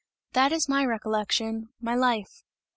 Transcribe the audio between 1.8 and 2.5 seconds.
life!"